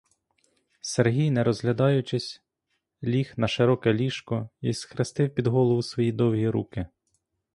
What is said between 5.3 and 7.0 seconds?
під голову свої довгі руки.